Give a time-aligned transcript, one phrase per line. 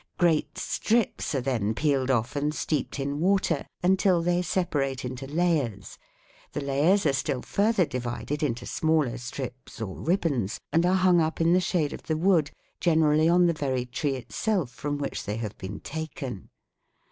[0.17, 5.99] Great strips are then peeled off and steeped in water until they separate into layers;
[6.53, 11.39] the layers are still further divided into smaller strips or ribbons, and are hung up
[11.39, 15.37] in the shade of the wood, generally on the very tree itself from which they
[15.37, 16.49] have been taken.